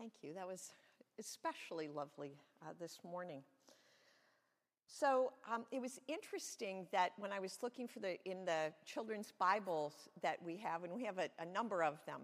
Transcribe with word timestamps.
Thank 0.00 0.12
you. 0.22 0.32
That 0.32 0.48
was 0.48 0.72
especially 1.18 1.86
lovely 1.86 2.38
uh, 2.62 2.70
this 2.80 3.00
morning. 3.04 3.42
So 4.86 5.34
um, 5.52 5.66
it 5.70 5.78
was 5.78 6.00
interesting 6.08 6.86
that 6.90 7.12
when 7.18 7.32
I 7.32 7.38
was 7.38 7.58
looking 7.62 7.86
for 7.86 8.00
the 8.00 8.16
in 8.24 8.46
the 8.46 8.72
children's 8.86 9.30
Bibles 9.38 10.08
that 10.22 10.38
we 10.42 10.56
have, 10.56 10.84
and 10.84 10.94
we 10.94 11.04
have 11.04 11.18
a, 11.18 11.28
a 11.38 11.44
number 11.44 11.82
of 11.82 12.02
them, 12.06 12.22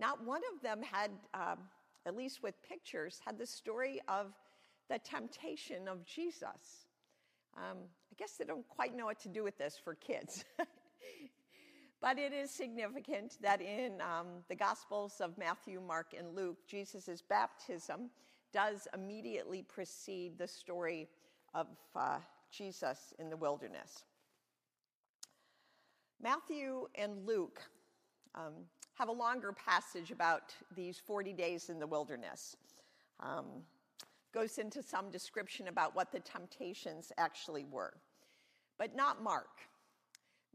not 0.00 0.24
one 0.24 0.40
of 0.54 0.62
them 0.62 0.80
had, 0.82 1.10
um, 1.34 1.58
at 2.06 2.16
least 2.16 2.42
with 2.42 2.54
pictures, 2.66 3.20
had 3.22 3.38
the 3.38 3.46
story 3.46 4.00
of 4.08 4.32
the 4.88 4.98
temptation 4.98 5.88
of 5.88 6.06
Jesus. 6.06 6.86
Um, 7.58 7.76
I 8.10 8.14
guess 8.16 8.38
they 8.38 8.46
don't 8.46 8.66
quite 8.68 8.96
know 8.96 9.04
what 9.04 9.20
to 9.20 9.28
do 9.28 9.44
with 9.44 9.58
this 9.58 9.78
for 9.84 9.96
kids. 9.96 10.46
but 12.02 12.18
it 12.18 12.32
is 12.32 12.50
significant 12.50 13.38
that 13.40 13.62
in 13.62 14.00
um, 14.00 14.26
the 14.48 14.56
Gospels 14.56 15.20
of 15.20 15.38
Matthew, 15.38 15.80
Mark, 15.80 16.14
and 16.18 16.34
Luke, 16.34 16.58
Jesus' 16.68 17.22
baptism 17.22 18.10
does 18.52 18.88
immediately 18.92 19.62
precede 19.62 20.36
the 20.36 20.48
story 20.48 21.08
of 21.54 21.68
uh, 21.94 22.18
Jesus 22.50 23.14
in 23.20 23.30
the 23.30 23.36
wilderness. 23.36 24.04
Matthew 26.20 26.88
and 26.96 27.24
Luke 27.24 27.62
um, 28.34 28.52
have 28.94 29.08
a 29.08 29.12
longer 29.12 29.52
passage 29.52 30.10
about 30.10 30.54
these 30.74 30.98
40 30.98 31.32
days 31.32 31.70
in 31.70 31.78
the 31.78 31.86
wilderness. 31.86 32.56
Um, 33.20 33.46
goes 34.34 34.58
into 34.58 34.82
some 34.82 35.10
description 35.10 35.68
about 35.68 35.94
what 35.94 36.10
the 36.10 36.20
temptations 36.20 37.12
actually 37.16 37.64
were, 37.70 37.94
but 38.76 38.96
not 38.96 39.22
Mark. 39.22 39.50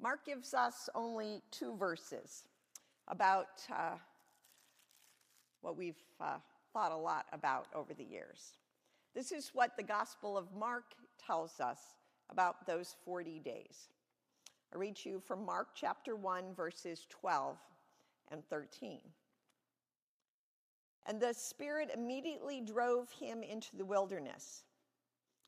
Mark 0.02 0.26
gives 0.26 0.54
us 0.54 0.90
only 0.94 1.42
two 1.52 1.76
verses 1.76 2.44
about 3.08 3.48
uh, 3.74 3.96
what 5.62 5.76
we've 5.76 6.04
uh, 6.22 6.38
thought 6.72 6.92
a 6.92 6.98
lot 6.98 7.26
about 7.34 7.68
over 7.73 7.94
the 7.94 8.04
years. 8.04 8.58
This 9.16 9.32
is 9.32 9.52
what 9.53 9.75
the 9.75 9.84
Gospel 9.84 10.38
of 10.38 10.53
Mark 10.56 10.94
tells 11.25 11.59
us 11.59 11.80
about 12.30 12.68
those 12.68 12.95
40 13.03 13.40
days. 13.40 13.90
I 14.73 14.78
read 14.78 14.95
to 14.98 15.09
you 15.09 15.20
from 15.20 15.45
Mark 15.45 15.70
chapter 15.73 16.16
1, 16.16 16.53
verses 16.53 17.08
12 17.09 17.58
and 18.31 18.45
13. 18.50 19.00
And 21.08 21.20
the 21.20 21.34
Spirit 21.34 21.90
immediately 21.94 22.62
drove 22.62 23.09
him 23.12 23.42
into 23.42 23.75
the 23.78 23.86
wilderness. 23.86 24.64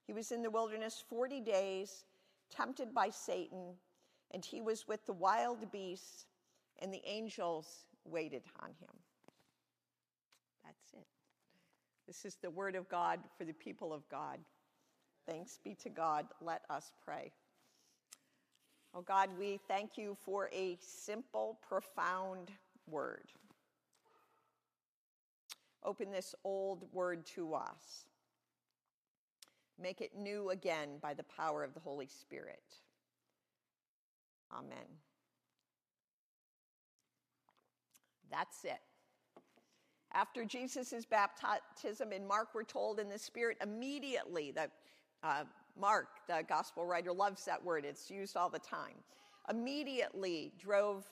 He 0.07 0.13
was 0.13 0.31
in 0.31 0.41
the 0.41 0.49
wilderness 0.49 1.03
40 1.07 1.41
days, 1.41 2.05
tempted 2.49 2.93
by 2.95 3.09
Satan, 3.09 3.73
and 4.31 4.43
he 4.43 4.61
was 4.61 4.87
with 4.87 5.05
the 5.05 5.13
wild 5.13 5.71
beasts, 5.71 6.25
and 6.79 6.93
the 6.93 7.01
angels 7.05 7.85
waited 8.05 8.43
on 8.61 8.69
him. 8.69 8.95
That's 10.63 10.93
it. 10.93 11.07
This 12.07 12.25
is 12.25 12.35
the 12.35 12.49
word 12.49 12.75
of 12.75 12.89
God 12.89 13.19
for 13.37 13.43
the 13.43 13.53
people 13.53 13.93
of 13.93 14.07
God. 14.09 14.39
Thanks 15.27 15.59
be 15.63 15.75
to 15.75 15.89
God. 15.89 16.25
Let 16.41 16.61
us 16.69 16.91
pray. 17.03 17.31
Oh 18.95 19.01
God, 19.01 19.29
we 19.37 19.59
thank 19.67 19.97
you 19.97 20.17
for 20.25 20.49
a 20.51 20.77
simple, 20.81 21.59
profound 21.67 22.49
word. 22.87 23.25
Open 25.83 26.11
this 26.11 26.33
old 26.43 26.83
word 26.91 27.25
to 27.27 27.53
us. 27.53 28.05
Make 29.81 30.01
it 30.01 30.11
new 30.17 30.49
again 30.49 30.89
by 31.01 31.13
the 31.13 31.23
power 31.23 31.63
of 31.63 31.73
the 31.73 31.79
Holy 31.79 32.07
Spirit. 32.07 32.63
Amen. 34.51 34.99
That's 38.31 38.63
it. 38.63 38.79
After 40.13 40.43
Jesus' 40.43 41.05
baptism 41.05 42.11
in 42.11 42.27
Mark, 42.27 42.49
we're 42.53 42.63
told 42.63 42.99
in 42.99 43.09
the 43.09 43.19
Spirit 43.19 43.57
immediately 43.61 44.51
that 44.51 44.71
uh, 45.23 45.43
Mark, 45.79 46.07
the 46.27 46.43
gospel 46.47 46.85
writer, 46.85 47.13
loves 47.13 47.45
that 47.45 47.63
word. 47.63 47.85
It's 47.85 48.09
used 48.09 48.35
all 48.35 48.49
the 48.49 48.59
time. 48.59 48.95
Immediately 49.49 50.51
drove 50.59 51.05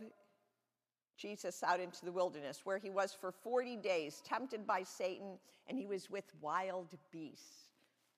Jesus 1.18 1.64
out 1.64 1.80
into 1.80 2.06
the 2.06 2.12
wilderness, 2.12 2.62
where 2.64 2.78
he 2.78 2.90
was 2.90 3.14
for 3.14 3.32
40 3.32 3.78
days, 3.78 4.22
tempted 4.26 4.66
by 4.66 4.84
Satan, 4.84 5.38
and 5.68 5.78
he 5.78 5.86
was 5.86 6.10
with 6.10 6.26
wild 6.42 6.96
beasts, 7.12 7.72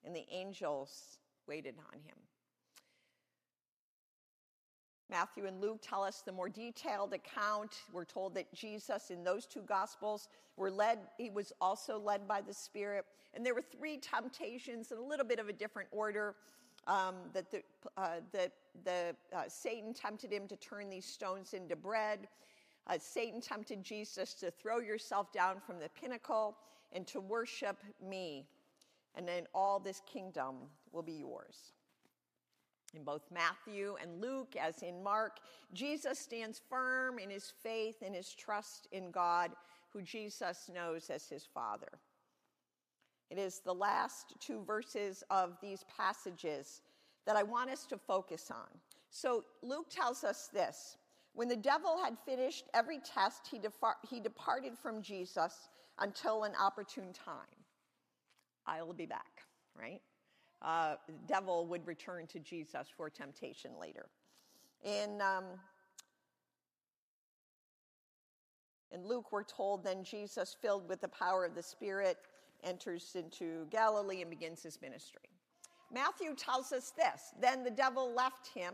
and 0.04 0.16
the 0.16 0.26
angels 0.32 1.20
waited 1.48 1.76
on 1.92 2.00
him. 2.00 2.18
Matthew 5.10 5.48
and 5.48 5.60
Luke 5.60 5.80
tell 5.82 6.04
us 6.04 6.22
the 6.24 6.32
more 6.32 6.50
detailed 6.50 7.14
account. 7.14 7.82
We're 7.92 8.06
told 8.06 8.36
that 8.36 8.54
Jesus, 8.54 9.10
in 9.10 9.24
those 9.24 9.46
two 9.46 9.62
gospels, 9.62 10.30
were 10.56 10.70
led, 10.70 11.00
he 11.18 11.30
was 11.30 11.52
also 11.60 11.98
led 12.00 12.28
by 12.28 12.42
the 12.42 12.54
Spirit. 12.54 13.06
And 13.34 13.46
there 13.46 13.56
were 13.56 13.64
three 13.64 13.98
temptations 13.98 14.92
in 14.92 14.98
a 14.98 15.02
little 15.02 15.26
bit 15.26 15.40
of 15.40 15.50
a 15.50 15.54
different 15.54 15.90
order. 15.92 16.36
Um, 16.88 17.16
that 17.34 17.52
the, 17.52 17.62
uh, 17.98 18.22
the, 18.32 18.52
the 18.84 19.16
uh, 19.36 19.44
Satan 19.48 19.94
tempted 19.94 20.32
him 20.32 20.48
to 20.48 20.56
turn 20.56 20.90
these 20.90 21.06
stones 21.06 21.54
into 21.54 21.76
bread. 21.76 22.28
Uh, 22.88 22.98
Satan 23.00 23.42
tempted 23.42 23.84
Jesus 23.84 24.34
to 24.36 24.50
throw 24.50 24.80
yourself 24.80 25.32
down 25.32 25.60
from 25.60 25.78
the 25.78 25.90
pinnacle 25.90 26.56
and 26.94 27.06
to 27.08 27.20
worship 27.20 27.78
me, 28.02 28.48
and 29.16 29.28
then 29.28 29.46
all 29.54 29.80
this 29.80 30.02
kingdom 30.12 30.56
will 30.92 31.04
be 31.04 31.14
yours. 31.14 31.74
In 32.96 33.04
both 33.04 33.24
Matthew 33.32 33.96
and 34.02 34.22
Luke, 34.22 34.56
as 34.60 34.82
in 34.82 35.04
Mark, 35.04 35.38
Jesus 35.74 36.18
stands 36.20 36.62
firm 36.70 37.20
in 37.20 37.30
his 37.30 37.54
faith 37.62 37.98
and 38.04 38.16
his 38.16 38.34
trust 38.34 38.88
in 38.92 39.12
God, 39.12 39.52
who 39.92 40.02
Jesus 40.02 40.70
knows 40.74 41.10
as 41.10 41.28
his 41.28 41.46
Father. 41.46 42.00
It 43.30 43.38
is 43.38 43.60
the 43.60 43.74
last 43.74 44.34
two 44.40 44.64
verses 44.66 45.24
of 45.30 45.58
these 45.62 45.86
passages 45.96 46.82
that 47.26 47.36
I 47.36 47.44
want 47.44 47.70
us 47.70 47.86
to 47.88 47.98
focus 47.98 48.50
on. 48.50 48.68
So 49.12 49.44
Luke 49.62 49.90
tells 49.90 50.24
us 50.24 50.50
this 50.52 50.98
When 51.34 51.48
the 51.48 51.56
devil 51.56 52.02
had 52.04 52.18
finished 52.26 52.66
every 52.74 53.00
test, 53.00 53.48
he, 53.50 53.60
defar- 53.60 54.02
he 54.10 54.20
departed 54.20 54.78
from 54.78 55.02
Jesus 55.02 55.70
until 56.00 56.44
an 56.44 56.54
opportune 56.60 57.14
time. 57.14 57.36
I'll 58.66 58.94
be 58.94 59.06
back, 59.06 59.44
right? 59.80 60.02
Uh, 60.62 60.96
devil 61.28 61.66
would 61.68 61.86
return 61.88 62.28
to 62.28 62.40
Jesus 62.40 62.88
for 62.96 63.10
temptation 63.10 63.72
later. 63.80 64.08
In, 64.84 65.22
um, 65.22 65.46
in 68.92 69.06
Luke, 69.06 69.32
we're 69.32 69.44
told 69.44 69.84
then 69.84 70.04
Jesus, 70.04 70.56
filled 70.62 70.88
with 70.90 71.02
the 71.02 71.08
power 71.08 71.46
of 71.46 71.56
the 71.56 71.64
Spirit, 71.64 72.18
enters 72.64 73.16
into 73.16 73.66
Galilee 73.70 74.22
and 74.22 74.30
begins 74.30 74.64
his 74.64 74.82
ministry. 74.82 75.30
Matthew 75.92 76.36
tells 76.36 76.72
us 76.72 76.92
this 76.92 77.34
then 77.40 77.64
the 77.64 77.72
devil 77.72 78.14
left 78.14 78.48
him, 78.54 78.74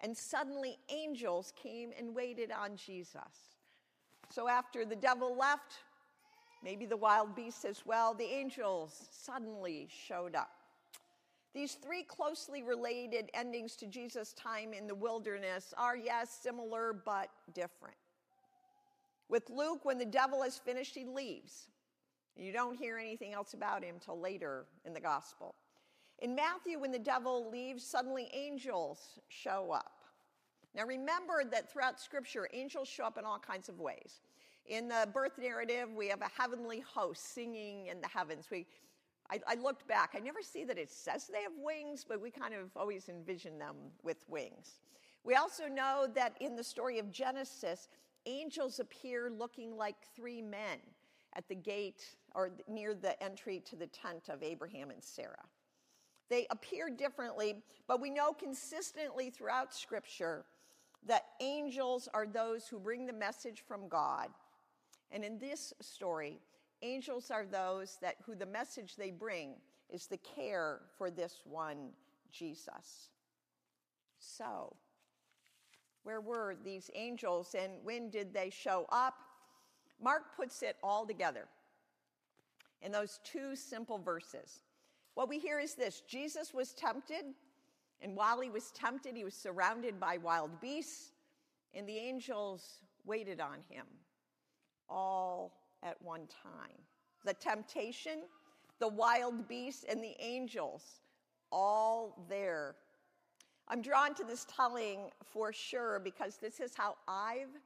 and 0.00 0.16
suddenly 0.16 0.78
angels 0.88 1.52
came 1.60 1.90
and 1.98 2.14
waited 2.14 2.50
on 2.50 2.76
Jesus. 2.76 3.56
So 4.32 4.48
after 4.48 4.84
the 4.84 4.96
devil 4.96 5.36
left, 5.36 5.74
maybe 6.62 6.86
the 6.86 6.96
wild 6.96 7.34
beasts 7.34 7.64
as 7.64 7.84
well, 7.84 8.14
the 8.14 8.24
angels 8.24 9.08
suddenly 9.10 9.88
showed 9.90 10.34
up. 10.34 10.59
These 11.52 11.74
three 11.74 12.04
closely 12.04 12.62
related 12.62 13.30
endings 13.34 13.74
to 13.76 13.86
Jesus' 13.86 14.32
time 14.34 14.72
in 14.72 14.86
the 14.86 14.94
wilderness 14.94 15.74
are, 15.76 15.96
yes, 15.96 16.30
similar 16.42 16.92
but 16.92 17.28
different. 17.54 17.96
With 19.28 19.50
Luke, 19.50 19.84
when 19.84 19.98
the 19.98 20.04
devil 20.04 20.42
has 20.42 20.58
finished, 20.58 20.94
he 20.94 21.04
leaves. 21.04 21.68
You 22.36 22.52
don't 22.52 22.76
hear 22.76 22.98
anything 22.98 23.32
else 23.32 23.54
about 23.54 23.82
him 23.82 23.96
till 24.04 24.18
later 24.18 24.66
in 24.84 24.92
the 24.92 25.00
gospel. 25.00 25.54
In 26.20 26.34
Matthew, 26.34 26.78
when 26.78 26.92
the 26.92 26.98
devil 26.98 27.50
leaves, 27.50 27.84
suddenly 27.84 28.30
angels 28.32 29.18
show 29.28 29.72
up. 29.72 29.92
Now 30.74 30.86
remember 30.86 31.42
that 31.50 31.72
throughout 31.72 32.00
Scripture, 32.00 32.48
angels 32.52 32.88
show 32.88 33.04
up 33.04 33.18
in 33.18 33.24
all 33.24 33.38
kinds 33.38 33.68
of 33.68 33.80
ways. 33.80 34.20
In 34.66 34.88
the 34.88 35.08
birth 35.12 35.38
narrative, 35.38 35.88
we 35.94 36.08
have 36.08 36.20
a 36.20 36.30
heavenly 36.40 36.80
host 36.80 37.34
singing 37.34 37.86
in 37.86 38.00
the 38.00 38.06
heavens. 38.06 38.46
We 38.50 38.66
I, 39.30 39.40
I, 39.46 39.54
looked 39.54 39.86
back. 39.86 40.14
I 40.16 40.18
never 40.18 40.42
see 40.42 40.64
that 40.64 40.76
it 40.76 40.90
says 40.90 41.28
they 41.32 41.42
have 41.42 41.52
wings, 41.56 42.04
but 42.06 42.20
we 42.20 42.30
kind 42.30 42.52
of 42.52 42.70
always 42.76 43.08
envision 43.08 43.58
them 43.58 43.76
with 44.02 44.24
wings. 44.28 44.80
We 45.22 45.34
also 45.34 45.68
know 45.68 46.08
that 46.14 46.36
in 46.40 46.56
the 46.56 46.64
story 46.64 46.98
of 46.98 47.12
Genesis, 47.12 47.88
angels 48.26 48.80
appear 48.80 49.30
looking 49.30 49.76
like 49.76 49.96
three 50.16 50.42
men 50.42 50.78
at 51.34 51.48
the 51.48 51.54
gate 51.54 52.16
or 52.34 52.50
near 52.68 52.94
the 52.94 53.20
entry 53.22 53.60
to 53.66 53.76
the 53.76 53.86
tent 53.86 54.28
of 54.28 54.42
Abraham 54.42 54.90
and 54.90 55.02
Sarah. 55.02 55.44
They 56.28 56.46
appear 56.50 56.90
differently, 56.90 57.56
but 57.86 58.00
we 58.00 58.10
know 58.10 58.32
consistently 58.32 59.30
throughout 59.30 59.74
Scripture 59.74 60.44
that 61.06 61.24
angels 61.40 62.08
are 62.12 62.26
those 62.26 62.66
who 62.68 62.78
bring 62.78 63.06
the 63.06 63.12
message 63.12 63.62
from 63.66 63.88
God. 63.88 64.28
And 65.10 65.24
in 65.24 65.38
this 65.38 65.72
story, 65.80 66.38
Angels 66.82 67.30
are 67.30 67.46
those 67.46 67.98
that 68.00 68.16
who 68.24 68.34
the 68.34 68.46
message 68.46 68.96
they 68.96 69.10
bring 69.10 69.54
is 69.90 70.06
the 70.06 70.18
care 70.18 70.80
for 70.96 71.10
this 71.10 71.42
one 71.44 71.90
Jesus. 72.32 73.10
So, 74.18 74.74
where 76.04 76.20
were 76.20 76.56
these 76.64 76.90
angels 76.94 77.54
and 77.54 77.72
when 77.84 78.10
did 78.10 78.32
they 78.32 78.50
show 78.50 78.86
up? 78.90 79.14
Mark 80.02 80.36
puts 80.36 80.62
it 80.62 80.76
all 80.82 81.06
together. 81.06 81.46
in 82.82 82.92
those 82.92 83.20
two 83.24 83.54
simple 83.54 83.98
verses. 83.98 84.60
What 85.14 85.28
we 85.28 85.38
hear 85.38 85.58
is 85.58 85.74
this 85.74 86.00
Jesus 86.08 86.54
was 86.54 86.72
tempted, 86.72 87.24
and 88.00 88.16
while 88.16 88.40
he 88.40 88.50
was 88.50 88.70
tempted, 88.70 89.16
he 89.16 89.24
was 89.24 89.34
surrounded 89.34 90.00
by 90.00 90.16
wild 90.16 90.60
beasts, 90.60 91.12
and 91.74 91.86
the 91.88 91.98
angels 91.98 92.80
waited 93.04 93.40
on 93.40 93.58
him 93.68 93.86
all 94.88 95.59
at 95.82 96.00
one 96.02 96.26
time. 96.42 96.76
The 97.24 97.34
temptation, 97.34 98.20
the 98.78 98.88
wild 98.88 99.48
beasts, 99.48 99.84
and 99.88 100.02
the 100.02 100.14
angels 100.20 101.00
all 101.52 102.24
there. 102.28 102.76
I'm 103.68 103.82
drawn 103.82 104.14
to 104.14 104.24
this 104.24 104.46
telling 104.54 105.10
for 105.24 105.52
sure 105.52 106.00
because 106.02 106.36
this 106.36 106.60
is 106.60 106.74
how 106.74 106.96
I've 107.06 107.56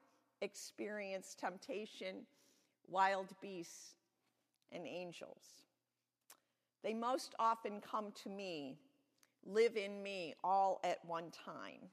experienced 0.42 1.38
temptation, 1.38 2.26
wild 2.88 3.28
beasts, 3.40 3.94
and 4.72 4.86
angels. 4.86 5.62
They 6.82 6.92
most 6.92 7.34
often 7.38 7.80
come 7.80 8.12
to 8.22 8.28
me, 8.28 8.76
live 9.46 9.76
in 9.76 10.02
me 10.02 10.34
all 10.44 10.80
at 10.84 10.98
one 11.06 11.30
time. 11.30 11.88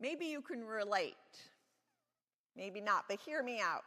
Maybe 0.00 0.26
you 0.26 0.40
can 0.40 0.64
relate, 0.64 1.14
maybe 2.56 2.80
not, 2.80 3.04
but 3.08 3.20
hear 3.20 3.42
me 3.42 3.60
out. 3.60 3.82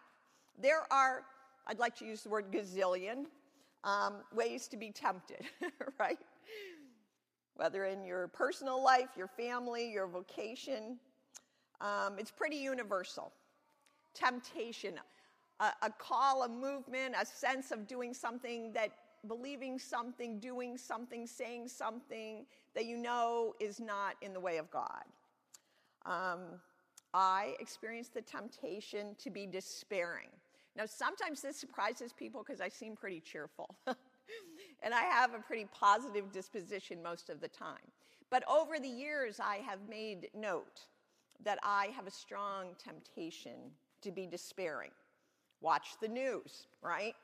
There 0.62 0.84
are, 0.92 1.24
I'd 1.68 1.80
like 1.80 1.96
to 1.98 2.06
use 2.06 2.24
the 2.24 2.30
word 2.30 2.52
gazillion, 2.52 3.25
um, 3.84 4.16
ways 4.34 4.68
to 4.69 4.78
be 4.78 4.92
tempted, 4.92 5.46
right? 6.00 6.18
Whether 7.56 7.86
in 7.86 8.04
your 8.04 8.28
personal 8.30 8.84
life, 8.84 9.10
your 9.16 9.28
family, 9.28 9.92
your 9.92 10.08
vocation, 10.08 10.98
um, 11.80 12.18
it's 12.18 12.31
pretty 12.31 12.58
universal. 12.58 13.31
Temptation, 14.13 15.00
a, 15.60 15.72
a 15.84 15.90
call, 15.98 16.44
a 16.44 16.50
movement, 16.50 17.16
a 17.19 17.25
sense 17.25 17.72
of 17.72 17.88
doing 17.88 18.13
something 18.13 18.74
that 18.74 18.92
believing 19.28 19.78
something, 19.78 20.40
doing 20.40 20.78
something, 20.78 21.28
saying 21.28 21.68
something 21.68 22.46
that 22.74 22.86
you 22.86 22.98
know 22.98 23.54
is 23.60 23.80
not 23.80 24.16
in 24.22 24.34
the 24.34 24.40
way 24.40 24.58
of 24.58 24.69
God. 24.72 25.04
Um, 26.06 26.40
I 27.13 27.56
experienced 27.60 28.13
the 28.13 28.22
temptation 28.22 29.16
to 29.19 29.30
be 29.30 29.46
despairing. 29.46 30.30
Now, 30.76 30.86
sometimes 30.86 31.42
this 31.42 31.58
surprises 31.58 32.14
people 32.14 32.44
because 32.46 32.62
I 32.62 32.70
seem 32.70 32.96
pretty 32.96 33.20
cheerful. 33.20 33.76
and 34.84 34.94
I 34.94 35.02
have 35.02 35.34
a 35.34 35.40
pretty 35.40 35.68
positive 35.74 36.32
disposition 36.32 37.04
most 37.04 37.30
of 37.30 37.42
the 37.42 37.48
time. 37.48 37.92
But 38.30 38.44
over 38.50 38.80
the 38.80 38.88
years, 38.88 39.40
I 39.40 39.58
have 39.58 39.80
made 39.90 40.30
note 40.34 40.86
that 41.44 41.60
I 41.64 41.88
have 41.96 42.08
a 42.08 42.12
strong 42.12 42.68
temptation 42.84 43.72
to 44.02 44.12
be 44.12 44.26
despairing. 44.26 44.92
Watch 45.60 45.96
the 46.02 46.08
news, 46.08 46.68
right? 46.82 47.16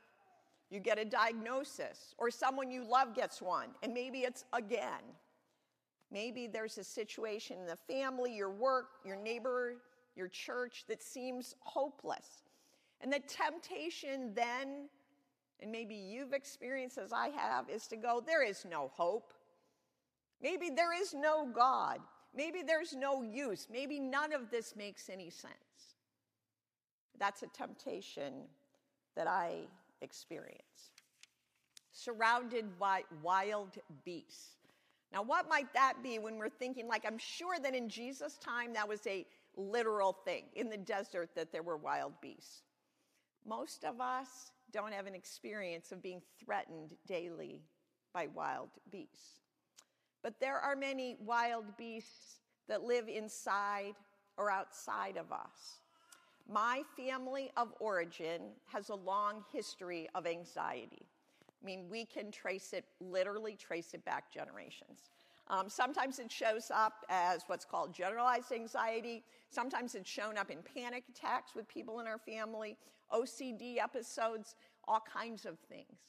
You 0.70 0.80
get 0.80 1.00
a 1.00 1.06
diagnosis, 1.06 2.14
or 2.18 2.30
someone 2.30 2.70
you 2.70 2.84
love 2.84 3.16
gets 3.16 3.42
one, 3.42 3.70
and 3.82 3.94
maybe 3.94 4.20
it's 4.20 4.44
again. 4.52 5.02
Maybe 6.12 6.48
there's 6.48 6.78
a 6.78 6.84
situation 6.84 7.58
in 7.60 7.66
the 7.66 7.76
family, 7.76 8.36
your 8.36 8.50
work, 8.50 8.88
your 9.06 9.16
neighbor, 9.16 9.76
your 10.16 10.28
church 10.28 10.84
that 10.88 11.02
seems 11.02 11.56
hopeless. 11.60 12.44
And 13.02 13.12
the 13.12 13.20
temptation 13.20 14.34
then, 14.34 14.90
and 15.60 15.72
maybe 15.72 15.96
you've 15.96 16.34
experienced 16.34 16.98
as 16.98 17.14
I 17.14 17.30
have, 17.30 17.70
is 17.70 17.88
to 17.88 17.96
go, 17.96 18.22
there 18.26 18.44
is 18.44 18.66
no 18.70 18.92
hope. 18.96 19.34
Maybe 20.42 20.70
there 20.70 21.00
is 21.00 21.14
no 21.14 21.46
God. 21.46 22.00
Maybe 22.36 22.62
there's 22.62 22.94
no 22.94 23.24
use. 23.24 23.68
Maybe 23.72 24.00
none 24.00 24.34
of 24.34 24.52
this 24.52 24.76
makes 24.76 25.10
any 25.10 25.30
sense. 25.30 25.54
That's 27.20 27.44
a 27.44 27.48
temptation 27.48 28.34
that 29.16 29.28
I 29.28 29.62
experience. 30.02 30.92
Surrounded 31.92 32.78
by 32.78 33.04
wild 33.24 33.78
beasts. 34.06 34.58
Now, 35.12 35.24
what 35.24 35.50
might 35.50 35.74
that 35.74 35.96
be 36.04 36.20
when 36.20 36.38
we're 36.38 36.50
thinking, 36.50 36.88
like, 36.88 37.06
I'm 37.06 37.18
sure 37.18 37.58
that 37.60 37.74
in 37.74 37.90
Jesus' 37.90 38.38
time 38.38 38.74
that 38.74 38.88
was 38.88 39.06
a 39.08 39.26
literal 39.56 40.14
thing 40.14 40.44
in 40.54 40.70
the 40.70 40.78
desert 40.78 41.30
that 41.36 41.52
there 41.52 41.64
were 41.64 41.78
wild 41.78 42.14
beasts. 42.22 42.62
Most 43.48 43.86
of 43.86 44.02
us 44.02 44.52
don't 44.72 44.94
have 44.94 45.08
an 45.08 45.16
experience 45.16 45.92
of 45.92 46.02
being 46.04 46.22
threatened 46.44 46.94
daily 47.08 47.62
by 48.14 48.28
wild 48.28 48.70
beasts. 48.92 49.40
But 50.22 50.40
there 50.42 50.60
are 50.60 50.76
many 50.76 51.18
wild 51.24 51.78
beasts 51.78 52.40
that 52.68 52.84
live 52.84 53.08
inside 53.08 53.94
or 54.38 54.52
outside 54.52 55.16
of 55.16 55.32
us. 55.32 55.80
My 56.50 56.84
family 56.98 57.52
of 57.56 57.74
origin 57.80 58.42
has 58.66 58.90
a 58.90 58.96
long 58.96 59.44
history 59.52 60.10
of 60.14 60.28
anxiety. 60.28 61.06
I 61.62 61.66
mean, 61.66 61.88
we 61.90 62.06
can 62.06 62.32
trace 62.32 62.74
it, 62.74 62.86
literally 63.00 63.56
trace 63.56 63.94
it 63.94 64.04
back 64.04 64.32
generations. 64.32 65.12
Um, 65.50 65.70
sometimes 65.70 66.20
it 66.20 66.32
shows 66.32 66.72
up 66.74 67.06
as 67.10 67.44
what's 67.48 67.64
called 67.64 67.94
generalized 67.94 68.52
anxiety. 68.52 69.24
Sometimes 69.50 69.96
it's 69.96 70.10
shown 70.10 70.38
up 70.38 70.52
in 70.52 70.60
panic 70.76 71.06
attacks 71.10 71.56
with 71.56 71.68
people 71.68 72.00
in 72.00 72.08
our 72.08 72.18
family, 72.18 72.78
OCD 73.14 73.78
episodes, 73.78 74.56
all 74.88 75.02
kinds 75.02 75.46
of 75.46 75.58
things. 75.60 76.00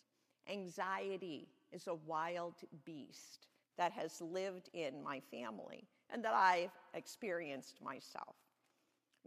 Anxiety 0.51 1.49
is 1.73 1.87
a 1.87 1.95
wild 1.95 2.55
beast 2.85 3.47
that 3.77 3.93
has 3.93 4.21
lived 4.21 4.71
in 4.73 5.03
my 5.03 5.21
family 5.31 5.85
and 6.11 6.25
that 6.25 6.35
I've 6.35 6.73
experienced 6.95 7.81
myself. 7.83 8.35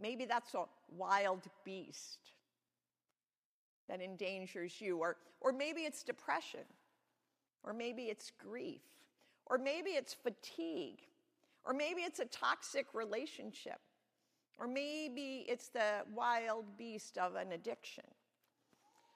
Maybe 0.00 0.24
that's 0.24 0.54
a 0.54 0.64
wild 0.96 1.46
beast 1.64 2.18
that 3.88 4.00
endangers 4.00 4.80
you, 4.80 4.98
or, 4.98 5.16
or 5.40 5.52
maybe 5.52 5.82
it's 5.82 6.02
depression, 6.02 6.64
or 7.62 7.72
maybe 7.72 8.04
it's 8.04 8.32
grief, 8.38 8.82
or 9.52 9.58
maybe 9.58 9.90
it's 9.90 10.14
fatigue, 10.14 11.00
or 11.66 11.74
maybe 11.74 12.00
it's 12.00 12.20
a 12.20 12.24
toxic 12.24 12.86
relationship, 12.94 13.78
or 14.58 14.66
maybe 14.66 15.44
it's 15.46 15.68
the 15.68 16.04
wild 16.14 16.64
beast 16.78 17.18
of 17.18 17.34
an 17.34 17.52
addiction. 17.52 18.04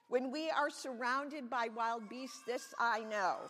When 0.09 0.31
we 0.31 0.51
are 0.51 0.69
surrounded 0.69 1.49
by 1.49 1.69
wild 1.75 2.07
beasts, 2.07 2.41
this 2.45 2.75
I 2.79 2.99
know 2.99 3.49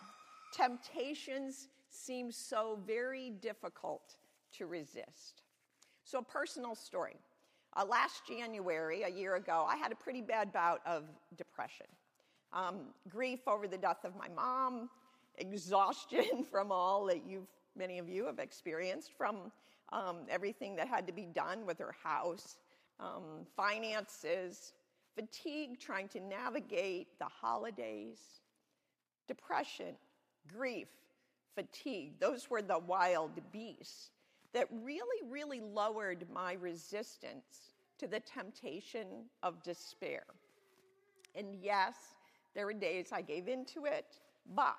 temptations 0.56 1.68
seem 1.90 2.32
so 2.32 2.78
very 2.86 3.32
difficult 3.42 4.16
to 4.56 4.64
resist. 4.64 5.42
So, 6.04 6.20
a 6.20 6.22
personal 6.22 6.74
story. 6.74 7.16
Uh, 7.76 7.84
last 7.84 8.22
January, 8.26 9.02
a 9.02 9.10
year 9.10 9.34
ago, 9.34 9.66
I 9.68 9.76
had 9.76 9.92
a 9.92 9.94
pretty 9.94 10.22
bad 10.22 10.54
bout 10.54 10.80
of 10.86 11.04
depression. 11.36 11.86
Um, 12.54 12.94
grief 13.10 13.40
over 13.46 13.68
the 13.68 13.76
death 13.76 14.04
of 14.04 14.16
my 14.16 14.28
mom, 14.34 14.88
exhaustion 15.38 16.44
from 16.50 16.72
all 16.72 17.06
that 17.06 17.26
you've, 17.26 17.46
many 17.76 17.98
of 17.98 18.08
you 18.08 18.26
have 18.26 18.38
experienced, 18.38 19.12
from 19.16 19.52
um, 19.92 20.18
everything 20.28 20.76
that 20.76 20.88
had 20.88 21.06
to 21.06 21.12
be 21.12 21.26
done 21.26 21.64
with 21.66 21.78
her 21.78 21.94
house, 22.02 22.58
um, 23.00 23.46
finances, 23.56 24.72
fatigue 25.14 25.80
trying 25.80 26.08
to 26.08 26.20
navigate 26.20 27.18
the 27.18 27.26
holidays, 27.26 28.18
depression, 29.26 29.94
grief, 30.52 30.88
fatigue. 31.54 32.12
Those 32.20 32.48
were 32.50 32.62
the 32.62 32.78
wild 32.78 33.32
beasts 33.52 34.10
that 34.52 34.68
really, 34.82 35.28
really 35.28 35.60
lowered 35.60 36.24
my 36.32 36.54
resistance 36.54 37.72
to 37.98 38.06
the 38.06 38.20
temptation 38.20 39.06
of 39.42 39.62
despair. 39.62 40.22
And 41.34 41.54
yes, 41.60 41.94
there 42.54 42.66
were 42.66 42.72
days 42.72 43.08
I 43.12 43.22
gave 43.22 43.48
into 43.48 43.84
it, 43.84 44.06
but 44.54 44.76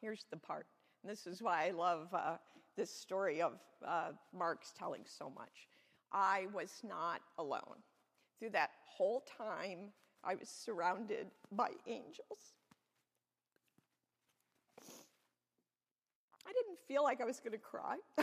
here's 0.00 0.26
the 0.30 0.36
part. 0.36 0.66
And 1.02 1.10
this 1.10 1.26
is 1.26 1.42
why 1.42 1.66
I 1.66 1.70
love 1.70 2.08
uh, 2.12 2.36
this 2.76 2.90
story 2.90 3.42
of 3.42 3.58
uh, 3.86 4.10
Mark's 4.36 4.72
telling 4.78 5.02
so 5.04 5.30
much. 5.30 5.68
I 6.12 6.46
was 6.52 6.82
not 6.86 7.20
alone. 7.38 7.82
Through 8.38 8.50
that 8.50 8.70
whole 8.84 9.24
time, 9.36 9.92
I 10.24 10.34
was 10.34 10.48
surrounded 10.48 11.26
by 11.52 11.70
angels. 11.86 12.54
I 16.46 16.52
didn't 16.52 16.78
feel 16.88 17.04
like 17.04 17.20
I 17.20 17.24
was 17.24 17.38
going 17.38 17.52
to 17.52 17.58
cry. 17.58 17.96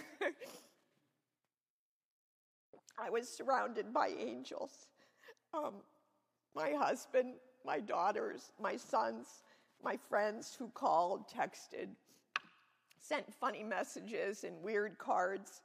I 3.00 3.10
was 3.10 3.30
surrounded 3.30 3.94
by 3.94 4.10
angels. 4.20 4.88
Um, 5.54 5.76
my 6.56 6.72
husband, 6.72 7.36
my 7.64 7.80
daughters, 7.80 8.52
my 8.60 8.76
sons, 8.76 9.44
my 9.84 9.98
friends 10.10 10.56
who 10.58 10.70
called, 10.70 11.30
texted, 11.30 11.90
sent 13.00 13.34
funny 13.34 13.64
messages 13.64 14.44
and 14.44 14.62
weird 14.62 14.98
cards, 14.98 15.62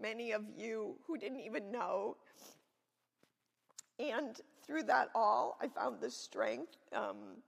many 0.00 0.32
of 0.32 0.42
you 0.56 0.96
who 1.06 1.18
didn't 1.18 1.40
even 1.40 1.70
know. 1.70 2.16
And 3.98 4.40
through 4.66 4.84
that 4.84 5.10
all, 5.14 5.58
I 5.60 5.68
found 5.68 6.00
the 6.00 6.10
strength, 6.10 6.76
um, 6.92 7.42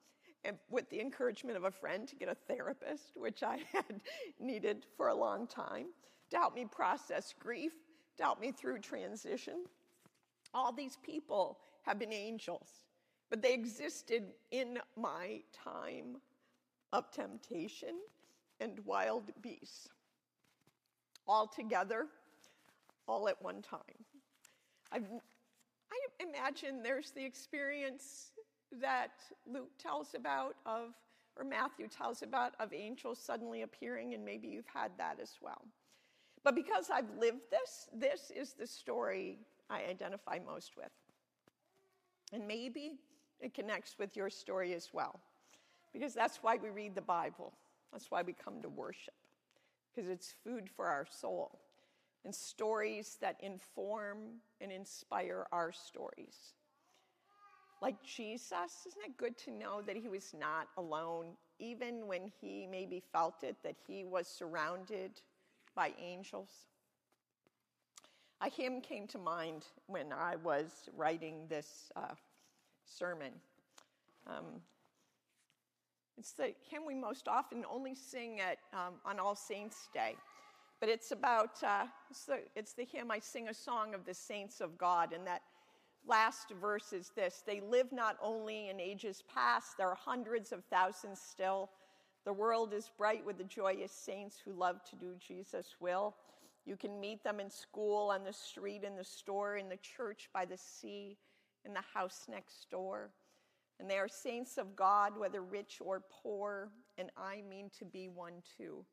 and 0.45 0.57
with 0.71 0.89
the 0.91 1.01
encouragement 1.01 1.57
of 1.57 1.65
a 1.65 1.71
friend, 1.71 2.07
to 2.09 2.17
get 2.17 2.29
a 2.29 2.35
therapist, 2.35 3.13
which 3.17 3.43
I 3.43 3.59
had 3.73 4.01
needed 4.41 4.87
for 4.97 5.09
a 5.09 5.15
long 5.15 5.47
time, 5.47 5.87
to 6.31 6.37
help 6.37 6.55
me 6.55 6.67
process 6.71 7.35
grief 7.39 7.73
to 8.19 8.25
help 8.25 8.41
me 8.41 8.53
through 8.53 8.81
transition. 8.81 9.65
All 10.53 10.73
these 10.73 10.99
people 11.03 11.59
have 11.83 11.99
been 11.99 12.13
angels. 12.13 12.69
But 13.31 13.43
they 13.43 13.53
existed 13.53 14.33
in 14.51 14.79
my 14.97 15.41
time 15.53 16.17
of 16.93 17.11
temptation 17.11 17.95
and 18.61 18.81
wild 18.85 19.25
beasts, 19.43 19.89
all 21.27 21.47
together, 21.47 22.07
all 23.07 23.29
at 23.29 23.41
one 23.43 23.63
time. 23.63 23.81
I've, 24.91 25.05
I 25.93 26.23
imagine 26.23 26.83
there's 26.83 27.11
the 27.11 27.25
experience 27.25 28.33
that 28.81 29.13
Luke 29.47 29.71
tells 29.79 30.15
about 30.15 30.57
of, 30.67 30.95
or 31.37 31.45
Matthew 31.45 31.89
tells 31.89 32.23
about, 32.23 32.55
of 32.59 32.73
angels 32.73 33.19
suddenly 33.19 33.63
appearing, 33.63 34.15
and 34.15 34.25
maybe 34.25 34.49
you've 34.49 34.67
had 34.67 34.91
that 34.99 35.19
as 35.21 35.35
well. 35.41 35.63
But 36.45 36.55
because 36.55 36.91
I've 36.91 37.11
lived 37.19 37.43
this, 37.51 37.89
this 37.93 38.33
is 38.35 38.55
the 38.55 38.67
story 38.67 39.39
I 39.69 39.83
identify 39.85 40.39
most 40.45 40.77
with. 40.77 40.91
And 42.33 42.47
maybe 42.47 42.99
it 43.41 43.55
connects 43.55 43.97
with 43.99 44.17
your 44.17 44.31
story 44.31 44.75
as 44.75 44.91
well, 44.93 45.21
because 45.93 46.15
that's 46.15 46.43
why 46.43 46.57
we 46.57 46.71
read 46.71 46.95
the 46.95 47.01
Bible. 47.01 47.53
That's 47.93 48.11
why 48.11 48.23
we 48.23 48.33
come 48.33 48.61
to 48.63 48.69
worship, 48.69 49.15
because 49.95 50.11
it's 50.11 50.35
food 50.45 50.69
for 50.69 50.87
our 50.87 51.07
soul 51.09 51.59
and 52.25 52.35
stories 52.35 53.17
that 53.21 53.37
inform 53.41 54.19
and 54.61 54.71
inspire 54.71 55.47
our 55.53 55.73
stories. 55.73 56.53
Like 57.81 58.03
Jesus, 58.03 58.87
isn't 58.87 59.05
it 59.05 59.17
good 59.17 59.39
to 59.39 59.53
know 59.53 59.83
that 59.83 59.97
he 59.97 60.09
was 60.09 60.35
not 60.39 60.69
alone, 60.77 61.37
even 61.61 62.07
when 62.07 62.31
he 62.41 62.67
maybe 62.69 63.03
felt 63.13 63.45
it, 63.45 63.57
that 63.63 63.77
he 63.87 64.05
was 64.05 64.27
surrounded 64.27 65.23
by 65.77 65.93
angels? 66.03 66.51
A 68.41 68.51
hymn 68.51 68.81
came 68.81 69.07
to 69.09 69.19
mind 69.19 69.65
when 69.87 70.13
I 70.13 70.37
was 70.37 70.89
writing 70.97 71.47
this 71.49 71.91
uh, 71.97 72.15
sermon. 72.89 73.33
Um, 74.27 74.61
it's 76.19 76.33
the 76.33 76.53
hymn 76.69 76.85
we 76.87 76.95
most 76.95 77.29
often 77.29 77.65
only 77.71 77.95
sing 77.95 78.41
at, 78.41 78.59
um, 78.73 78.95
on 79.05 79.21
All 79.21 79.37
Saints' 79.37 79.89
Day. 79.93 80.17
But 80.81 80.89
it's 80.89 81.11
about, 81.13 81.63
uh, 81.63 81.87
it's, 82.11 82.25
the, 82.25 82.41
it's 82.57 82.73
the 82.73 82.85
hymn 82.85 83.11
I 83.11 83.19
sing 83.19 83.49
a 83.49 83.55
song 83.55 83.95
of 83.95 84.05
the 84.05 84.15
saints 84.15 84.61
of 84.61 84.79
God. 84.79 85.13
And 85.13 85.27
that 85.27 85.43
last 86.07 86.53
verse 86.61 86.93
is 86.93 87.11
this 87.15 87.43
They 87.47 87.61
live 87.61 87.93
not 87.93 88.17
only 88.23 88.69
in 88.69 88.81
ages 88.81 89.23
past, 89.33 89.77
there 89.77 89.89
are 89.89 89.97
hundreds 89.97 90.53
of 90.53 90.65
thousands 90.65 91.21
still. 91.21 91.71
The 92.25 92.33
world 92.33 92.75
is 92.75 92.91
bright 92.97 93.25
with 93.25 93.39
the 93.39 93.45
joyous 93.45 93.93
saints 93.93 94.39
who 94.45 94.53
love 94.53 94.85
to 94.91 94.97
do 94.97 95.15
Jesus' 95.19 95.77
will. 95.81 96.15
You 96.67 96.77
can 96.77 97.01
meet 97.01 97.25
them 97.25 97.41
in 97.41 97.49
school, 97.49 98.11
on 98.11 98.25
the 98.25 98.33
street, 98.33 98.85
in 98.85 98.97
the 98.97 99.05
store, 99.05 99.57
in 99.57 99.69
the 99.69 99.79
church, 99.79 100.29
by 100.35 100.45
the 100.45 100.59
sea, 100.59 101.17
in 101.69 101.75
the 101.75 101.85
house 101.95 102.27
next 102.29 102.71
door. 102.71 103.11
And 103.79 103.89
they 103.89 103.99
are 103.99 104.09
saints 104.09 104.59
of 104.59 104.75
God, 104.75 105.17
whether 105.17 105.43
rich 105.43 105.79
or 105.81 106.03
poor, 106.11 106.71
and 106.97 107.11
I 107.17 107.43
mean 107.49 107.71
to 107.79 107.85
be 107.85 108.09
one 108.09 108.43
too. 108.57 108.85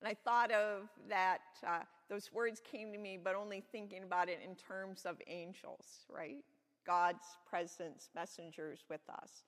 And 0.00 0.08
I 0.08 0.14
thought 0.14 0.52
of 0.52 0.88
that, 1.08 1.40
uh, 1.66 1.80
those 2.08 2.32
words 2.32 2.60
came 2.60 2.92
to 2.92 2.98
me, 2.98 3.18
but 3.22 3.34
only 3.34 3.64
thinking 3.72 4.04
about 4.04 4.28
it 4.28 4.40
in 4.44 4.54
terms 4.54 5.04
of 5.04 5.16
angels, 5.26 6.04
right? 6.08 6.44
God's 6.86 7.24
presence, 7.48 8.10
messengers 8.14 8.84
with 8.88 9.00
us. 9.08 9.44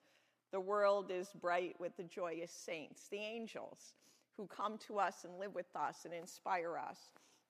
The 0.51 0.59
world 0.59 1.11
is 1.11 1.29
bright 1.39 1.75
with 1.79 1.95
the 1.95 2.03
joyous 2.03 2.51
saints, 2.51 3.07
the 3.09 3.17
angels 3.17 3.93
who 4.35 4.47
come 4.47 4.77
to 4.87 4.99
us 4.99 5.23
and 5.23 5.37
live 5.39 5.53
with 5.55 5.73
us 5.75 6.05
and 6.05 6.13
inspire 6.13 6.77
us. 6.77 6.97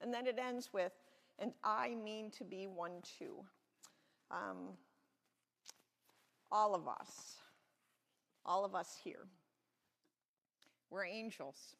And 0.01 0.13
then 0.13 0.27
it 0.27 0.37
ends 0.37 0.69
with, 0.73 0.91
and 1.39 1.53
I 1.63 1.95
mean 1.95 2.29
to 2.31 2.43
be 2.43 2.67
one 2.67 3.01
too. 3.17 3.35
Um, 4.31 4.75
all 6.51 6.75
of 6.75 6.87
us, 6.87 7.35
all 8.45 8.65
of 8.65 8.75
us 8.75 8.95
here, 9.03 9.27
we're 10.89 11.05
angels. 11.05 11.75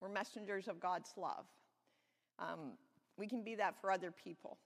We're 0.00 0.08
messengers 0.08 0.68
of 0.68 0.80
God's 0.80 1.12
love. 1.16 1.46
Um, 2.38 2.72
we 3.16 3.28
can 3.28 3.44
be 3.44 3.54
that 3.56 3.80
for 3.80 3.90
other 3.90 4.10
people. 4.10 4.58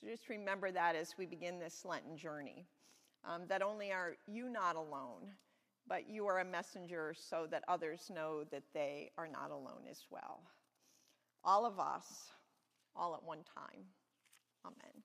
So 0.00 0.06
just 0.06 0.28
remember 0.28 0.70
that 0.72 0.96
as 0.96 1.14
we 1.18 1.26
begin 1.26 1.58
this 1.58 1.84
Lenten 1.84 2.16
journey. 2.16 2.66
Um, 3.24 3.42
that 3.48 3.62
only 3.62 3.92
are 3.92 4.16
you 4.26 4.48
not 4.48 4.74
alone, 4.74 5.30
but 5.86 6.08
you 6.08 6.26
are 6.26 6.40
a 6.40 6.44
messenger 6.44 7.14
so 7.16 7.46
that 7.50 7.62
others 7.68 8.10
know 8.12 8.44
that 8.50 8.64
they 8.74 9.10
are 9.16 9.28
not 9.28 9.50
alone 9.50 9.82
as 9.90 10.06
well. 10.10 10.40
All 11.44 11.64
of 11.66 11.78
us, 11.78 12.30
all 12.96 13.14
at 13.14 13.22
one 13.22 13.44
time. 13.54 13.84
Amen. 14.64 15.02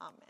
Amen. 0.00 0.28